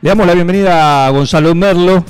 [0.00, 2.04] Le damos la bienvenida a Gonzalo Merlo,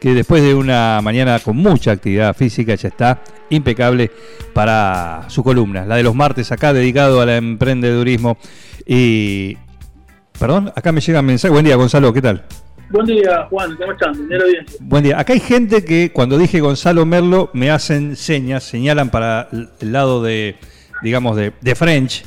[0.00, 4.10] que después de una mañana con mucha actividad física ya está impecable
[4.54, 8.38] para su columna, la de los martes acá dedicado al emprendedurismo.
[8.86, 9.54] Y,
[10.38, 11.52] perdón, acá me llega un mensaje.
[11.52, 12.42] Buen día, Gonzalo, ¿qué tal?
[12.88, 14.14] Buen día, Juan, ¿cómo están?
[14.80, 15.20] Buen día.
[15.20, 20.22] Acá hay gente que cuando dije Gonzalo Merlo me hacen señas, señalan para el lado
[20.22, 20.56] de,
[21.02, 22.24] digamos, de, de French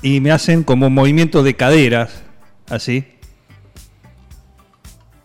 [0.00, 2.24] y me hacen como movimiento de caderas,
[2.70, 3.04] así.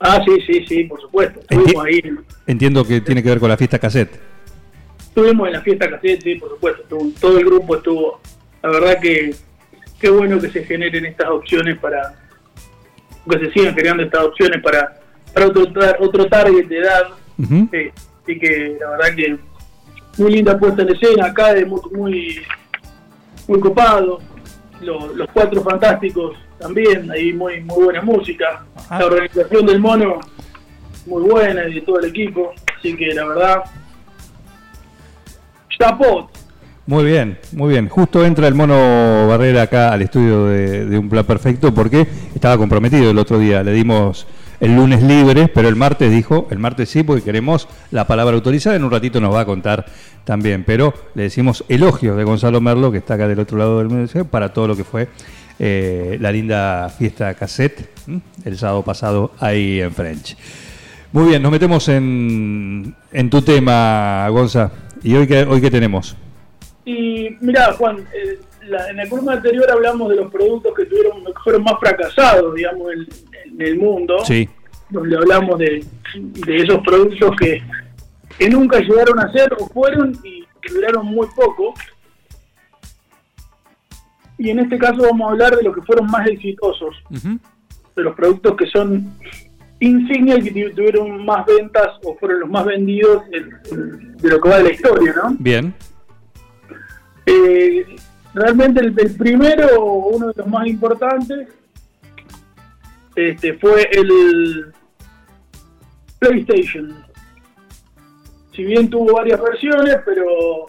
[0.03, 1.41] Ah, sí, sí, sí, por supuesto.
[1.41, 2.01] Estuvimos ahí.
[2.47, 4.19] Entiendo que tiene que ver con la fiesta cassette.
[4.99, 6.97] Estuvimos en la fiesta cassette, sí, por supuesto.
[7.19, 8.19] todo el grupo estuvo.
[8.63, 9.35] La verdad que
[9.99, 12.15] qué bueno que se generen estas opciones para.
[13.29, 14.99] que se sigan creando estas opciones para,
[15.33, 17.03] para otro, otro target de edad.
[17.71, 17.91] Eh,
[18.23, 19.37] así que la verdad que
[20.17, 22.41] muy linda puesta en escena acá, de muy, muy,
[23.47, 24.19] muy copado.
[24.81, 28.63] los cuatro fantásticos también, hay muy, muy buena música.
[28.89, 30.19] La organización del mono,
[31.07, 32.53] muy buena, y de todo el equipo.
[32.77, 33.63] Así que la verdad,
[35.77, 36.29] chapot.
[36.85, 37.89] Muy bien, muy bien.
[37.89, 42.57] Justo entra el mono Barrera acá al estudio de, de, Un Plan Perfecto porque estaba
[42.57, 43.63] comprometido el otro día.
[43.63, 44.27] Le dimos
[44.59, 48.75] el lunes libre, pero el martes dijo, el martes sí, porque queremos la palabra autorizada.
[48.75, 49.85] En un ratito nos va a contar
[50.23, 50.63] también.
[50.65, 54.25] Pero le decimos elogios de Gonzalo Merlo, que está acá del otro lado del museo,
[54.25, 55.09] para todo lo que fue
[55.63, 57.87] eh, la linda fiesta cassette
[58.45, 60.35] el sábado pasado ahí en French.
[61.11, 64.71] Muy bien, nos metemos en, en tu tema, Gonza.
[65.03, 66.17] ¿Y hoy qué, hoy qué tenemos?
[66.83, 68.39] Y mira, Juan, eh,
[68.89, 73.61] en el programa anterior hablamos de los productos que tuvieron fueron más fracasados, digamos, en,
[73.61, 74.25] el mundo.
[74.25, 74.49] Sí.
[74.89, 77.61] Donde hablamos de, de esos productos que,
[78.35, 81.75] que nunca llegaron a ser o fueron y duraron muy poco
[84.41, 88.15] y en este caso vamos a hablar de los que fueron más exitosos, de los
[88.15, 89.13] productos que son
[89.79, 94.57] insignia y que tuvieron más ventas o fueron los más vendidos de lo que va
[94.57, 95.35] de la historia, ¿no?
[95.37, 95.71] Bien.
[97.27, 97.85] Eh,
[98.33, 101.47] realmente el, primero, uno de los más importantes,
[103.15, 104.73] este, fue el
[106.17, 106.95] PlayStation.
[108.55, 110.65] Si bien tuvo varias versiones, pero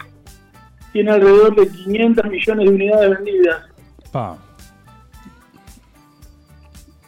[0.93, 3.63] tiene alrededor de 500 millones de unidades vendidas.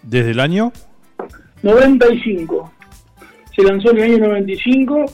[0.01, 0.73] ¿Desde el año?
[1.61, 2.73] 95.
[3.55, 5.05] Se lanzó en el año 95.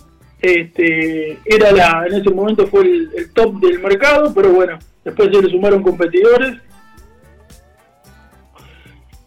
[0.41, 5.41] Este, era la, en ese momento fue el, top del mercado, pero bueno, después se
[5.41, 6.57] le sumaron competidores.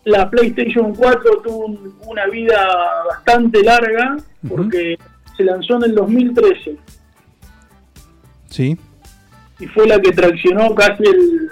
[0.04, 1.66] La PlayStation 4 tuvo
[2.06, 2.66] una vida
[3.08, 4.16] bastante larga
[4.46, 4.98] porque
[5.36, 6.76] se lanzó en el 2013.
[8.48, 8.76] Sí
[9.60, 11.50] y fue la que traccionó casi el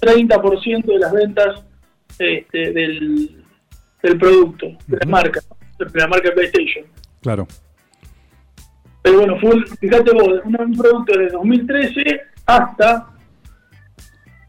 [0.00, 1.64] 30% de las ventas
[2.18, 3.44] este, del,
[4.02, 5.40] del producto, de la marca,
[5.78, 6.84] de la marca PlayStation.
[7.20, 7.46] Claro.
[9.02, 13.08] Pero bueno, fue, fíjate vos, un producto de 2013 hasta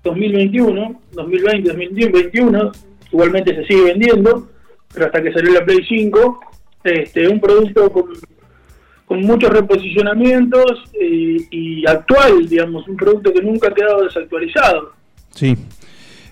[0.04, 2.72] 2021, 2020, 2021,
[3.12, 4.50] igualmente se sigue vendiendo,
[4.94, 6.40] pero hasta que salió la Play 5,
[6.84, 8.06] este, un producto con
[9.10, 14.94] con muchos reposicionamientos eh, y actual, digamos, un producto que nunca ha quedado desactualizado.
[15.32, 15.58] Sí.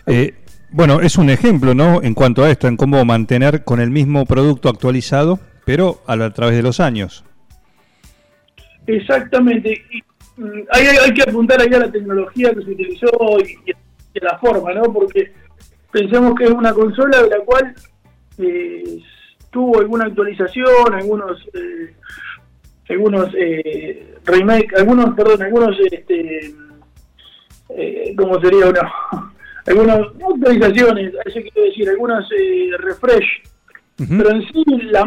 [0.05, 0.35] Eh,
[0.69, 2.03] bueno, es un ejemplo, ¿no?
[2.03, 6.55] En cuanto a esto, en cómo mantener con el mismo producto actualizado, pero a, través
[6.55, 7.25] de los años.
[8.85, 9.83] Exactamente.
[9.89, 13.09] Y, mm, hay, que apuntar ahí a la tecnología que se utilizó
[13.39, 14.83] y, a la forma, ¿no?
[14.93, 15.33] Porque
[15.91, 17.73] pensemos que es una consola de la cual
[18.37, 18.99] eh,
[19.49, 21.43] tuvo alguna actualización, algunos
[22.89, 26.53] algunos eh, remake, algunos, perdón, algunos, este,
[27.69, 28.81] eh, ¿cómo sería uno?
[29.65, 33.43] algunas actualizaciones, eso quiero decir, algunas eh, refresh,
[33.97, 35.03] pero en sí la,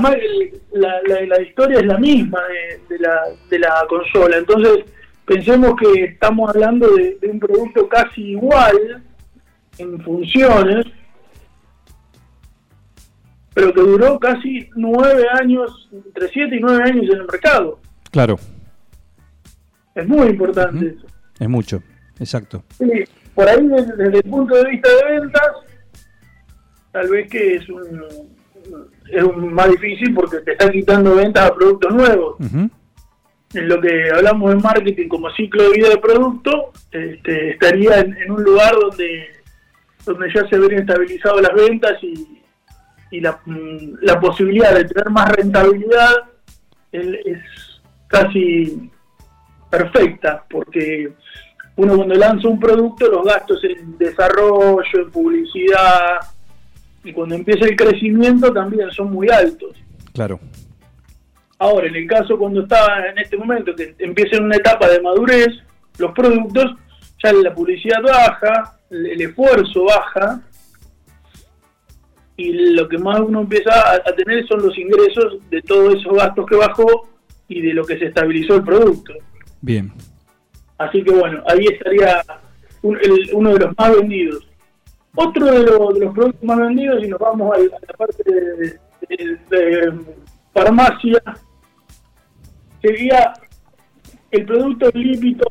[0.73, 2.41] la, la, historia es la misma
[2.89, 4.85] de, la, de la consola, entonces
[5.25, 9.03] pensemos que estamos hablando de un producto casi igual
[9.79, 10.87] en funciones,
[13.55, 17.79] pero que duró casi nueve años, entre siete y nueve años en el mercado.
[18.10, 18.39] Claro.
[19.95, 21.07] Es muy importante eso.
[21.39, 21.83] Es mucho,
[22.18, 22.65] exacto.
[22.78, 23.04] Sí,
[23.34, 25.51] por ahí desde, el punto de vista de ventas,
[26.92, 28.04] tal vez que es un,
[29.10, 32.36] es un más difícil porque te está quitando ventas a productos nuevos.
[33.53, 38.16] En lo que hablamos de marketing como ciclo de vida de producto, este, estaría en,
[38.16, 39.30] en un lugar donde,
[40.04, 42.41] donde ya se ven estabilizado las ventas y,
[43.10, 46.15] y la, mm, la posibilidad de tener más rentabilidad
[46.92, 47.70] es
[48.10, 48.91] casi
[49.71, 51.12] perfecta, porque
[51.77, 56.18] uno cuando lanza un producto, los gastos en desarrollo, en publicidad,
[57.04, 59.77] y cuando empieza el crecimiento también son muy altos.
[60.12, 60.41] Claro.
[61.59, 65.01] Ahora, en el caso cuando está en este momento, que empieza en una etapa de
[65.01, 65.48] madurez,
[65.98, 66.74] los productos,
[67.22, 70.42] ya la publicidad baja, el, esfuerzo baja,
[72.36, 76.16] y lo que más uno empieza a, a tener son los ingresos de todos esos
[76.16, 77.09] gastos que bajó
[77.51, 79.13] y de lo que se estabilizó el producto.
[79.61, 79.93] Bien.
[80.79, 82.23] Así que bueno, ahí estaría
[82.83, 84.47] un- el- uno de los más vendidos.
[85.17, 88.79] Otro de, lo- de los productos más vendidos, y nos vamos a, la parte de,
[89.09, 89.93] de- de
[90.55, 91.21] farmacia,
[92.81, 93.33] sería
[94.31, 95.45] el producto lípido.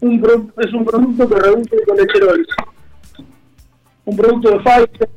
[0.00, 2.46] Un pro- es un producto que reduce el colesterol.
[4.04, 5.10] Un producto de Pfizer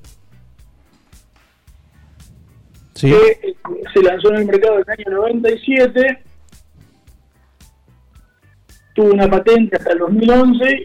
[2.95, 3.11] Sí.
[3.11, 3.55] que
[3.93, 6.23] se lanzó en el mercado en el año 97,
[8.93, 10.83] tuvo una patente hasta el 2011,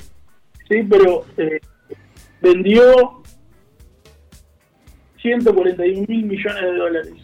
[0.69, 1.61] sí, pero eh,
[2.43, 3.23] vendió
[5.23, 7.15] 141 mil millones de dólares,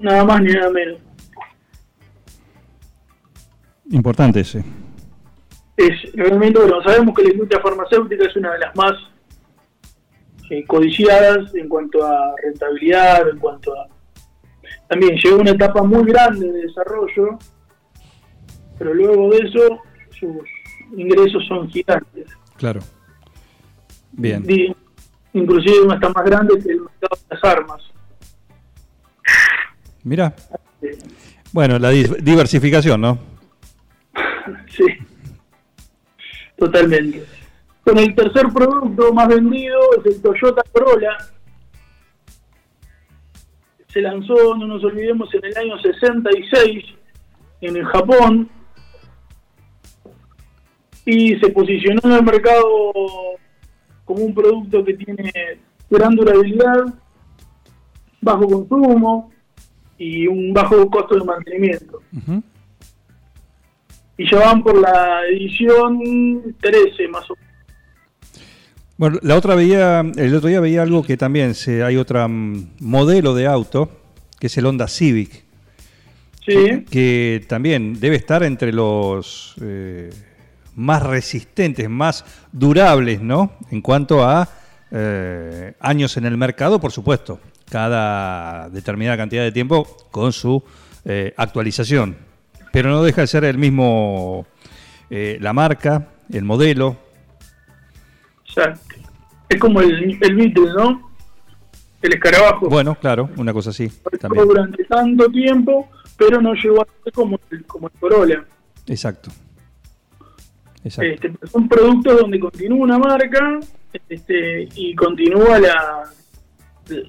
[0.00, 1.00] nada más ni nada menos.
[3.90, 4.64] Importante ese.
[5.78, 8.92] Es realmente, bueno, sabemos que la industria farmacéutica es una de las más
[10.50, 13.86] eh, codiciadas en cuanto a rentabilidad, en cuanto a...
[14.88, 17.38] También llegó una etapa muy grande de desarrollo,
[18.78, 20.36] pero luego de eso sus
[20.96, 22.26] ingresos son gigantes.
[22.56, 22.80] Claro.
[24.12, 24.42] Bien.
[24.44, 24.74] Di-
[25.32, 27.82] inclusive hasta más grande que el mercado de las armas.
[30.04, 30.34] Mira.
[31.52, 33.18] Bueno, la di- diversificación, ¿no?
[34.68, 34.84] Sí,
[36.56, 37.24] totalmente.
[37.86, 41.16] Con el tercer producto más vendido es el Toyota Corolla.
[43.86, 46.84] Se lanzó, no nos olvidemos, en el año 66
[47.60, 48.50] en el Japón
[51.04, 52.92] y se posicionó en el mercado
[54.04, 55.32] como un producto que tiene
[55.88, 56.92] gran durabilidad,
[58.20, 59.30] bajo consumo
[59.96, 62.02] y un bajo costo de mantenimiento
[64.18, 67.45] y ya van por la edición 13 más o menos.
[68.98, 73.34] Bueno, la otra veía, el otro día veía algo que también se, hay otro modelo
[73.34, 73.90] de auto,
[74.38, 75.44] que es el Honda Civic,
[76.46, 80.10] Sí, que también debe estar entre los eh,
[80.76, 83.56] más resistentes, más durables, ¿no?
[83.72, 84.48] En cuanto a
[84.92, 90.62] eh, años en el mercado, por supuesto, cada determinada cantidad de tiempo con su
[91.04, 92.16] eh, actualización.
[92.72, 94.46] Pero no deja de ser el mismo,
[95.10, 96.96] eh, la marca, el modelo.
[98.46, 98.85] exacto.
[99.48, 101.10] Es como el, el Beetle, ¿no?
[102.02, 102.68] El escarabajo.
[102.68, 103.88] Bueno, claro, una cosa así
[104.20, 104.46] también.
[104.46, 108.44] durante tanto tiempo, pero no llegó a ser como el, como el Corolla.
[108.86, 109.30] Exacto.
[110.84, 111.28] Exacto.
[111.28, 113.58] Este, son productos donde continúa una marca
[114.08, 116.04] este, y continúa la,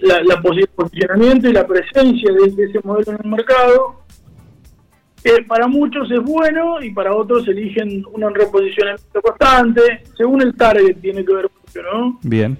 [0.01, 4.01] la, la posicionamiento y la presencia de, de ese modelo en el mercado.
[5.24, 10.04] Eh, para muchos es bueno y para otros eligen un reposicionamiento constante.
[10.16, 11.50] Según el target tiene que ver
[11.84, 12.20] ¿no?
[12.24, 12.58] Bien,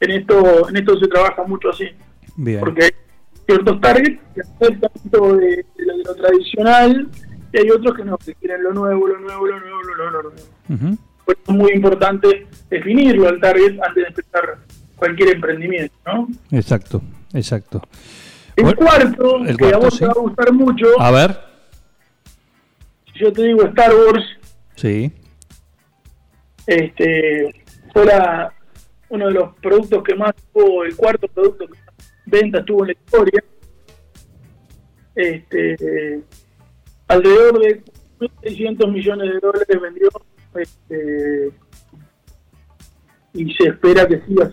[0.00, 1.86] En esto, en esto se trabaja mucho así.
[2.36, 2.60] bien.
[2.60, 2.90] Porque hay
[3.46, 5.46] ciertos targets que aceptan tanto de,
[5.76, 7.08] de lo, de lo tradicional
[7.52, 10.10] y hay otros que no, que quieren lo nuevo, lo nuevo, lo nuevo, lo nuevo,
[10.10, 10.96] lo nuevo.
[11.24, 14.58] Por eso es muy importante definirlo al target antes de empezar
[14.96, 16.28] cualquier emprendimiento, ¿no?
[16.50, 17.02] Exacto,
[17.34, 17.82] exacto.
[18.56, 20.00] El Bueno, cuarto, el que a vos sí.
[20.00, 21.38] te va a gustar mucho, A ver,
[23.12, 24.24] si yo te digo Star Wars,
[24.74, 25.12] sí,
[26.66, 28.52] este fuera
[29.10, 31.94] uno de los productos que más tuvo, el cuarto producto que más
[32.26, 33.44] ventas tuvo en la historia.
[35.14, 36.20] Este,
[37.08, 37.82] alrededor de
[38.20, 40.08] 1.600 millones de dólares vendió
[40.54, 41.50] este,
[43.34, 44.52] y se espera que siga.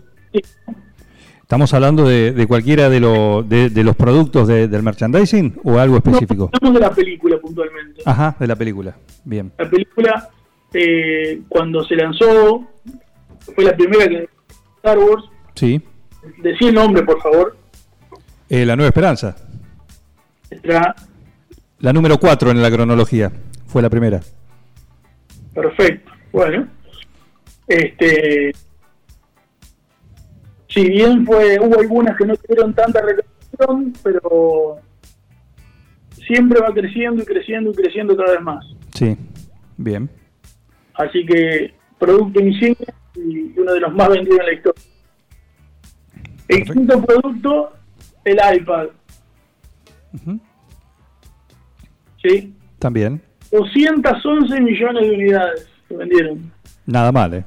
[1.41, 5.77] ¿estamos hablando de, de cualquiera de, lo- de, de los productos de- del merchandising o
[5.77, 6.49] algo específico?
[6.51, 8.01] No, hablamos de la película puntualmente.
[8.05, 8.97] Ajá, de la película.
[9.23, 9.51] Bien.
[9.59, 10.29] La película,
[10.73, 12.67] eh, cuando se lanzó,
[13.53, 14.29] fue la primera que
[14.77, 15.23] Star Wars.
[15.55, 15.81] Sí.
[16.41, 17.57] Decí el nombre, por favor.
[18.49, 19.35] Eh, la Nueva Esperanza.
[20.49, 20.95] Está
[21.79, 23.31] La número 4 en la cronología.
[23.67, 24.21] Fue la primera.
[25.53, 26.11] perfecto.
[26.31, 26.67] Bueno,
[27.67, 28.51] este,
[30.67, 34.77] si bien fue, hubo algunas que no tuvieron tanta recaudación, pero
[36.27, 38.65] siempre va creciendo y creciendo y creciendo cada vez más.
[38.93, 39.17] Sí.
[39.77, 40.09] Bien.
[40.93, 44.83] Así que producto insignia y uno de los más vendidos en la historia.
[46.47, 46.73] El Perfecto.
[46.73, 47.73] quinto producto,
[48.23, 48.87] el iPad.
[50.13, 50.39] Ujú.
[52.23, 52.53] ¿sí?
[52.79, 53.21] También.
[53.51, 56.51] 211 millones de unidades se vendieron.
[56.85, 57.45] Nada mal, ¿eh?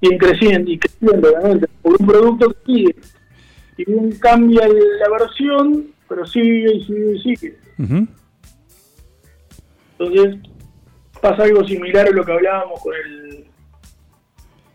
[0.00, 2.96] siguen creciendo y creciendo, obviamente, por un producto que sigue.
[3.76, 7.58] Si bien cambia la versión, pero sigue y sigue y sigue.
[9.98, 10.36] Entonces,
[11.20, 13.44] pasa algo similar a lo que hablábamos con el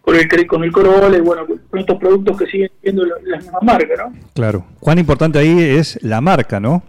[0.06, 3.60] con el, con el Corolla y bueno, con estos productos que siguen siendo la, misma
[3.64, 4.14] marca, ¿no?
[4.36, 4.66] Claro.
[4.80, 6.84] Cuán importante ahí es la marca, ¿no?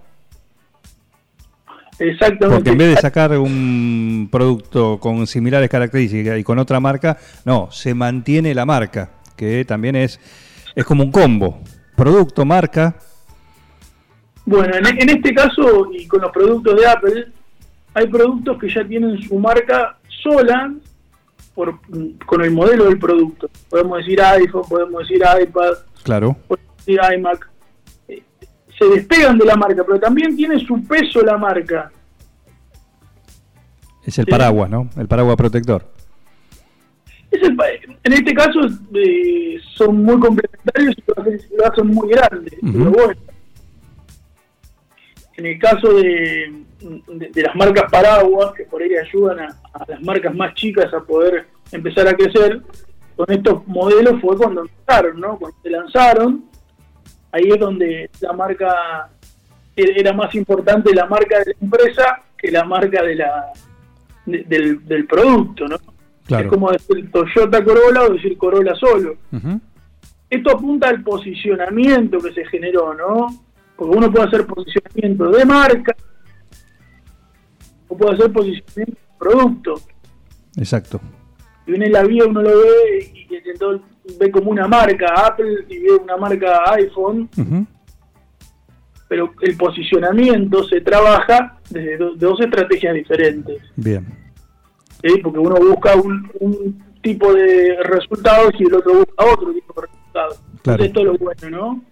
[1.98, 2.56] Exactamente.
[2.56, 7.70] Porque en vez de sacar un producto con similares características y con otra marca, no,
[7.72, 10.20] se mantiene la marca, que también es,
[10.74, 11.62] es como un combo.
[11.96, 12.96] Producto, marca.
[14.44, 17.26] Bueno, en, en este caso y con los productos de Apple,
[17.94, 20.70] hay productos que ya tienen su marca sola
[21.56, 21.80] por,
[22.26, 23.50] con el modelo del producto.
[23.70, 25.72] Podemos decir iPhone, podemos decir iPad,
[26.04, 26.36] claro.
[26.46, 27.50] podemos decir iMac.
[28.08, 28.22] Eh,
[28.78, 31.90] se despegan de la marca, pero también tiene su peso la marca.
[34.04, 34.88] Es el paraguas, ¿no?
[34.96, 35.82] El paraguas protector.
[37.32, 38.60] en este caso
[38.94, 42.58] eh, son muy complementarios y lo hacen muy grande.
[45.36, 50.34] En el caso de, de, las marcas paraguas, que por ahí ayudan a, las marcas
[50.34, 52.62] más chicas a poder empezar a crecer,
[53.16, 55.38] con estos modelos fue cuando empezaron, ¿no?
[55.38, 56.44] Cuando se lanzaron,
[57.32, 59.10] ahí es donde la marca
[59.74, 63.52] era más importante la marca de la empresa que la marca de la
[64.24, 65.76] del, producto, ¿no?
[66.28, 69.16] Es como decir Toyota Corolla o decir Corolla solo.
[70.28, 73.45] Esto apunta al posicionamiento que se generó, ¿no?
[73.76, 75.94] Porque uno puede hacer posicionamiento de marca,
[77.88, 79.74] o puede hacer posicionamiento de producto.
[80.56, 81.00] Exacto.
[81.66, 83.86] Y viene la vida, uno lo ve y, entonces
[84.18, 87.28] ve como una marca Apple y ve una marca iPhone.
[89.08, 93.62] Pero el posicionamiento se trabaja desde dos estrategias diferentes.
[93.76, 94.06] Bien.
[95.22, 100.42] Porque uno busca un, tipo de resultados y el otro busca otro tipo de resultados.
[100.62, 100.82] Claro.
[100.82, 101.84] esto es lo bueno, ¿no?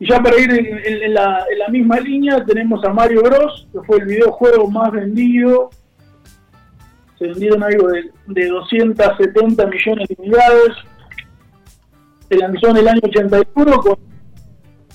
[0.00, 4.06] Y ya para ir en, la, misma línea tenemos a Mario Bros, que fue el
[4.06, 5.68] videojuego más vendido.
[7.18, 10.72] Se vendieron algo de, 270 millones de unidades.
[12.30, 13.98] Se lanzó en el año 81 con,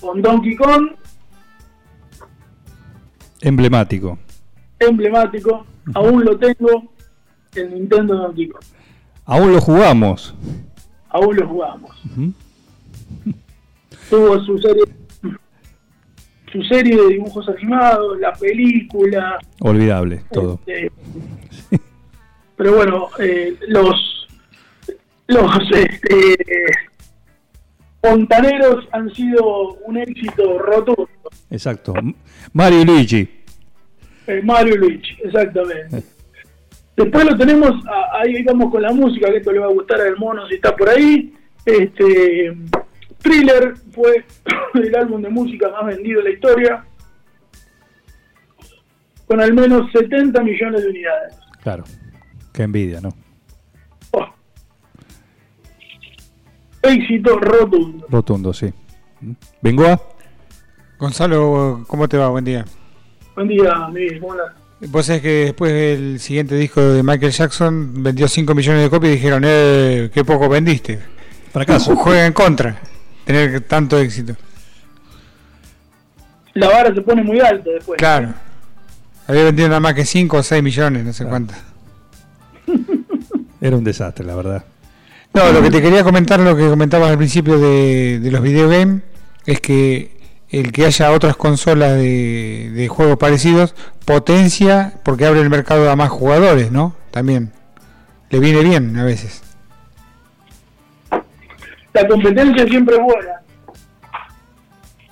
[0.00, 0.88] con Donkey Kong.
[3.42, 4.18] Emblemático.
[4.80, 5.64] Emblemático.
[5.94, 6.82] Aún lo tengo,
[7.54, 8.64] el Nintendo Donkey Kong.
[9.24, 10.34] Aún lo jugamos.
[11.10, 11.96] Aún lo jugamos.
[14.10, 14.95] Tuvo su serie
[16.50, 19.38] su serie de dibujos animados, la película.
[19.60, 20.60] Olvidable, todo.
[20.66, 20.90] Este,
[22.56, 24.16] pero bueno, eh, los
[25.28, 26.36] los este,
[28.00, 31.08] fontaneros han sido un éxito rotundo.
[31.50, 31.94] Exacto.
[32.52, 33.28] Mario y Luigi.
[34.26, 36.02] Eh, Mario y Luigi, exactamente.
[36.96, 37.72] Después lo tenemos,
[38.12, 40.74] ahí vamos con la música, que esto le va a gustar al mono si está
[40.74, 41.34] por ahí.
[41.66, 42.56] Este,
[43.26, 44.24] Thriller fue
[44.74, 46.84] el álbum de música más vendido de la historia,
[49.26, 51.34] con al menos 70 millones de unidades.
[51.62, 51.84] Claro,
[52.52, 53.10] qué envidia, ¿no?
[54.12, 54.26] Oh.
[56.82, 58.06] Éxito rotundo.
[58.08, 58.72] Rotundo, sí.
[59.60, 60.00] ¿Vengo a?
[60.98, 62.28] Gonzalo, ¿cómo te va?
[62.28, 62.64] Buen día.
[63.34, 64.20] Buen día, Miguel.
[64.20, 64.34] ¿Cómo
[64.88, 69.12] Vos sabés que después del siguiente disco de Michael Jackson vendió 5 millones de copias
[69.12, 71.00] y dijeron, eh, qué poco vendiste.
[71.50, 71.96] Fracaso.
[71.96, 72.78] Juega en contra
[73.26, 74.34] tener tanto éxito.
[76.54, 77.98] La vara se pone muy alta después.
[77.98, 78.32] Claro.
[79.26, 81.52] Había vendido nada más que 5 o 6 millones, no sé cuánto.
[83.60, 84.64] Era un desastre, la verdad.
[85.34, 89.02] No, lo que te quería comentar, lo que comentabas al principio de, los videogames,
[89.44, 90.16] es que
[90.48, 95.96] el que haya otras consolas de, de, juegos parecidos potencia porque abre el mercado a
[95.96, 96.94] más jugadores, ¿no?
[97.10, 97.52] También.
[98.30, 99.42] Le viene bien a veces
[101.96, 103.40] la competencia siempre es buena.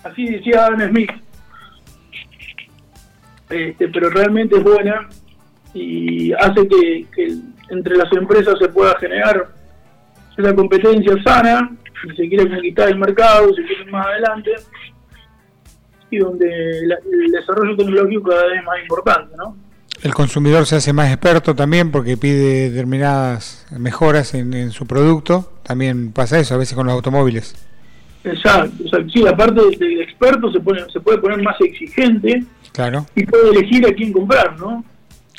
[0.02, 1.10] Así decía Adam Smith.
[3.48, 5.08] Este, pero realmente es buena
[5.72, 7.06] y hace que,
[7.70, 9.48] entre las empresas se pueda generar
[10.36, 11.70] esa competencia sana,
[12.02, 14.50] si se quiere conquistar el mercado, si quiere más adelante,
[16.10, 19.56] y donde el desarrollo tecnológico cada vez es más importante, ¿no?
[20.02, 25.50] El consumidor se hace más experto también porque pide determinadas mejoras en, su producto.
[25.64, 27.54] También pasa eso a veces con los automóviles.
[28.22, 32.42] Exacto, sí, aparte del experto se, pone, se puede poner más exigente
[32.72, 33.06] claro.
[33.14, 34.82] y puede elegir a quién comprar, ¿no?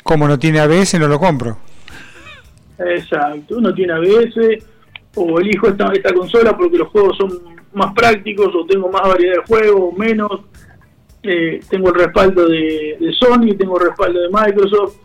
[0.04, 1.58] Como no tiene ABS, no lo compro.
[2.78, 4.62] Exacto, no tiene ABS
[5.16, 9.36] o elijo esta, esta consola porque los juegos son más prácticos o tengo más variedad
[9.36, 10.30] de juegos o menos
[11.28, 14.96] eh, tengo el respaldo de, Sony, tengo el respaldo de Microsoft.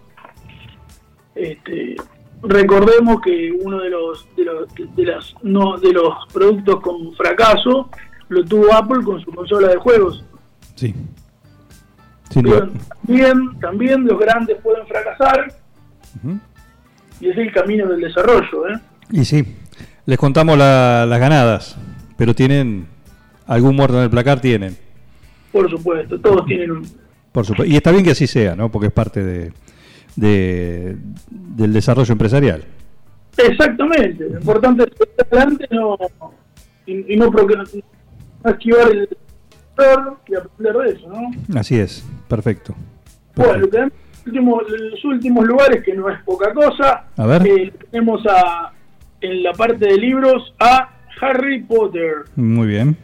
[1.33, 1.95] Este,
[2.43, 7.89] recordemos que uno de los de los de las no de los productos con fracaso
[8.29, 10.23] lo tuvo Apple con su consola de juegos.
[10.75, 10.95] Sí.
[12.33, 15.53] También, también los grandes pueden fracasar
[17.19, 18.69] y es el camino del desarrollo.
[18.69, 18.79] ¿eh?
[19.11, 19.45] Y sí,
[20.05, 21.77] les contamos las ganadas,
[22.17, 22.87] pero tienen
[23.47, 24.77] algún muerto en el placar, tienen.
[25.51, 26.87] Por supuesto, todos tienen un...
[27.33, 27.71] Por supuesto.
[27.71, 28.71] Y está bien que así sea, ¿no?
[28.71, 29.51] Porque es parte de,
[30.15, 32.63] del desarrollo empresarial.
[33.37, 34.29] Exactamente.
[34.29, 35.97] Lo importante es que adelante no,
[36.85, 37.31] y, no,
[38.45, 39.09] esquivar el
[39.77, 41.59] error y aprender de eso, ¿no?
[41.59, 42.75] Así es, perfecto.
[43.35, 43.67] Bueno,
[44.25, 47.47] últimos, los últimos lugares, que no es poca cosa, a ver.
[47.47, 48.73] Eh, tenemos a,
[49.21, 50.89] en la parte de libros a
[51.21, 52.25] Harry Potter.
[52.35, 52.97] Muy bien.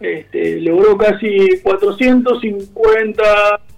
[0.00, 3.22] Este, logró casi 450,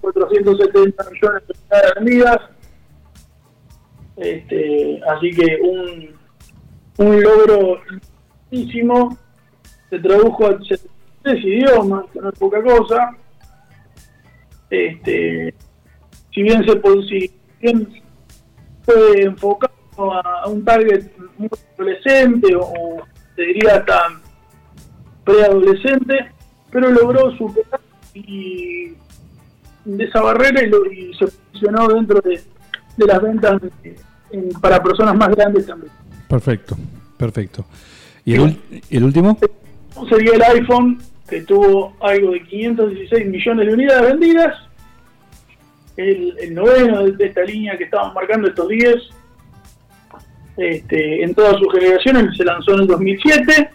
[0.01, 1.55] 470 millones de
[1.95, 2.39] vendidas.
[4.15, 6.15] Este, así que un,
[6.97, 7.81] un logro
[8.51, 9.17] muchísimo.
[9.89, 10.57] Se tradujo a
[11.23, 13.17] tres idiomas, que no es poca cosa.
[14.69, 15.53] Este,
[16.33, 18.01] si bien se si bien
[18.83, 23.03] fue enfocado a, un target muy adolescente o,
[23.35, 24.21] te diría hasta
[25.23, 26.31] preadolescente,
[26.71, 27.79] pero logró superar
[28.13, 28.93] y
[29.85, 32.41] de esa barrera y, se posicionó dentro de,
[32.97, 33.61] las ventas
[34.61, 35.91] para personas más grandes también.
[36.27, 36.77] Perfecto,
[37.17, 37.65] perfecto.
[38.25, 38.57] ¿Y el,
[38.89, 39.37] el último?
[40.09, 40.99] Sería el iPhone,
[41.29, 44.55] que tuvo algo de 516 millones de unidades vendidas.
[45.97, 48.95] El, el noveno de esta línea que estamos marcando estos días.
[50.57, 53.71] Este, en todas sus generaciones, se lanzó en el 2007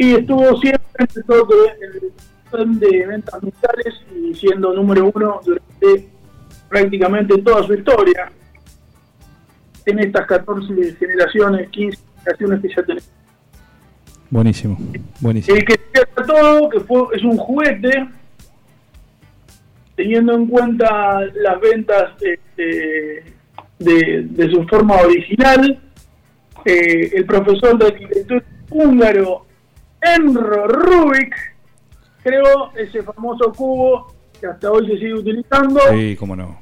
[0.00, 6.08] y estuvo siempre en el de ventas mundiales y siendo número uno durante
[6.70, 8.32] prácticamente toda su historia
[9.84, 13.10] en estas 14 generaciones, 15 generaciones que ya tenemos.
[14.30, 14.78] Buenísimo,
[15.20, 15.58] buenísimo.
[15.58, 15.78] El que
[16.26, 18.08] todo, que fue, es un juguete,
[19.96, 23.22] teniendo en cuenta las ventas este,
[23.78, 25.78] de, de, su forma original,
[26.64, 29.49] eh, el profesor de arquitectura húngaro
[30.02, 31.34] Enro Rubik
[32.22, 35.80] creó ese famoso cubo que hasta hoy se sigue utilizando.
[35.90, 36.58] Sí, cómo no.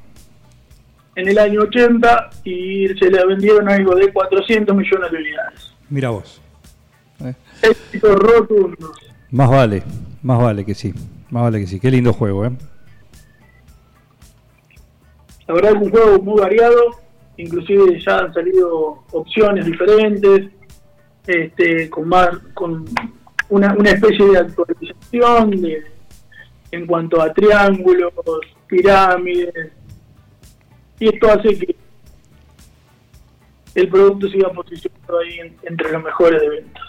[1.14, 5.74] En el año 80 y se le vendieron algo de 400 millones de unidades.
[5.90, 6.40] Mira vos.
[7.24, 7.35] Eh.
[7.62, 8.92] Éxito rotundo.
[9.31, 9.83] Más vale,
[10.22, 10.94] más vale que sí.
[11.31, 11.81] Más vale que sí.
[11.81, 12.53] Qué lindo juego, ¿eh?
[15.46, 16.77] La verdad es un juego muy variado.
[17.37, 20.51] Inclusive ya han salido opciones diferentes.
[21.27, 22.85] Este, con más con
[23.51, 25.85] una, una especie de actualización de,
[26.71, 28.13] en cuanto a triángulos,
[28.67, 29.73] pirámides,
[31.01, 31.77] y esto hace que
[33.75, 36.83] el producto siga posicionado ahí entre los mejores de ventas.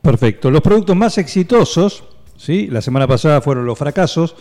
[0.00, 0.50] Perfecto.
[0.50, 2.04] Los productos más exitosos,
[2.36, 2.66] ¿sí?
[2.66, 4.34] la semana pasada fueron los fracasos,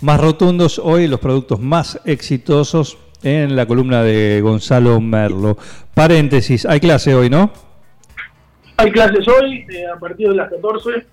[0.00, 5.58] más rotundos, hoy los productos más exitosos en la columna de Gonzalo Merlo.
[5.94, 7.52] Paréntesis, hay clase hoy, ¿no?
[8.76, 11.06] Hay clases hoy, eh, a partir de las 14.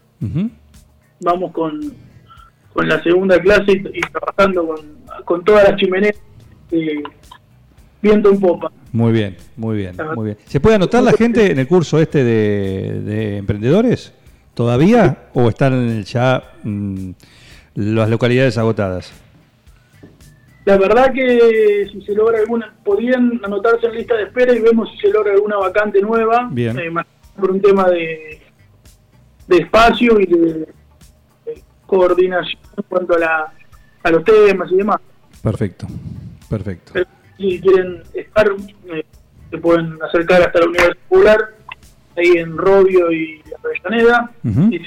[1.20, 1.80] Vamos con,
[2.74, 4.80] con la segunda clase y, trabajando con,
[5.26, 6.16] con todas las chimeneas
[6.72, 7.04] eh,
[8.02, 8.72] viento en popa.
[8.92, 10.38] Muy bien, muy bien, muy bien.
[10.46, 14.14] ¿Se puede anotar la gente en el curso este de, emprendedores
[14.54, 17.12] todavía o están ya mm,
[17.76, 19.14] las localidades agotadas?
[20.66, 24.90] La verdad que si se logra alguna, podrían anotarse en lista de espera y vemos
[24.92, 26.50] si se logra alguna vacante nueva.
[26.52, 26.78] Bien.
[26.78, 26.92] Eh,
[27.40, 28.42] por un tema de,
[29.48, 30.68] de espacio y de,
[31.86, 33.54] coordinación en cuanto a, la,
[34.04, 35.02] a los temas y demás.
[35.44, 35.88] Perfecto,
[36.50, 36.94] perfecto.
[37.38, 39.06] si quieren estar, eh,
[39.50, 41.50] se pueden acercar hasta la Universidad Popular,
[42.16, 44.80] ahí en Robio y Avellaneda, y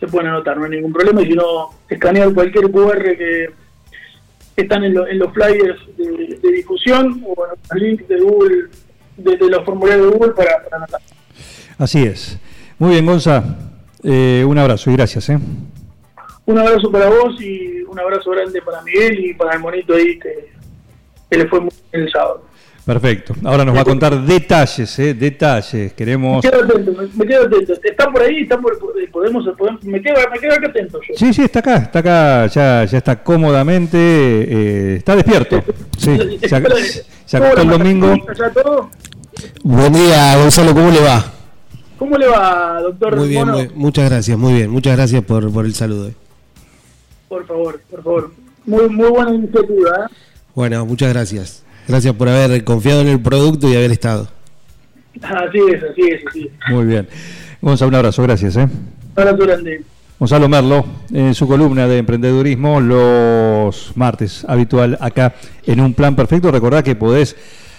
[0.00, 1.20] se pueden, anotar, no hay ningún problema.
[1.22, 3.50] Y si no, escanear cualquier QR que
[4.56, 8.68] están en, en los flyers de, difusión o en los links de Google,
[9.16, 11.00] de, los formularios de Google para, para anotar.
[11.78, 12.38] Así es.
[12.78, 13.42] Muy bien, Gonza.
[14.02, 15.28] Eh, un abrazo y gracias.
[15.30, 15.38] ¿eh?
[16.46, 20.18] Un abrazo para vos y un abrazo grande para Miguel y para el monito ahí
[20.18, 20.52] que,
[21.30, 22.44] le fue muy bien el sábado.
[22.84, 23.34] Perfecto.
[23.44, 25.14] Ahora nos va a contar detalles, ¿eh?
[25.14, 25.94] detalles.
[25.94, 26.44] Queremos.
[26.44, 27.72] Me quedo atento, me, quedo atento.
[27.82, 28.78] Está por ahí, está por,
[29.10, 31.00] podemos, podemos, me quedo, me quedo acá atento.
[31.08, 31.14] Yo.
[31.16, 35.62] Sí, sí, está acá, está acá, ya, ya está cómodamente, eh, está despierto.
[35.96, 36.56] Sí, se,
[37.36, 38.14] acostó el domingo.
[39.62, 41.24] Buen día, Gonzalo, ¿cómo le va?
[41.98, 43.16] ¿Cómo le va, doctor?
[43.16, 44.68] Muy bien, muchas gracias, muy bien.
[44.68, 46.10] Muchas gracias por, por el saludo.
[47.28, 48.32] Por favor, por favor.
[48.66, 49.90] Muy, muy buena iniciativa.
[49.90, 50.14] ¿eh?
[50.54, 51.64] Bueno, muchas gracias.
[51.86, 54.28] Gracias por haber confiado en el producto y haber estado.
[55.22, 57.08] Así es, así es, así Muy bien.
[57.60, 58.56] Gonzalo, un abrazo, gracias.
[58.56, 58.62] ¿eh?
[58.62, 59.82] Un abrazo grande.
[60.18, 65.34] Gonzalo Merlo, en su columna de emprendedurismo, los martes, habitual acá
[65.66, 66.50] en Un Plan Perfecto.
[66.50, 67.36] Recordad que podés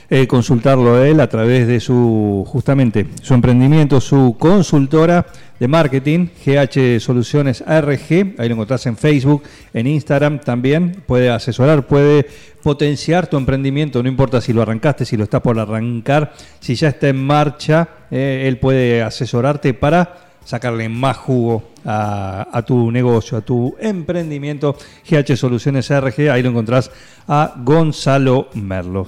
[0.09, 5.25] eh, consultarlo a él a través de su, justamente, su emprendimiento, su consultora
[5.59, 11.87] de marketing, GH Soluciones ARG, ahí lo encontrás en Facebook, en Instagram también, puede asesorar,
[11.87, 12.27] puede
[12.61, 16.89] potenciar tu emprendimiento, no importa si lo arrancaste, si lo estás por arrancar, si ya
[16.89, 23.37] está en marcha, eh, él puede asesorarte para sacarle más jugo a, a, tu negocio,
[23.37, 24.75] a tu emprendimiento.
[25.09, 26.91] GH Soluciones ARG, ahí lo encontrás
[27.27, 29.07] a Gonzalo Merlo.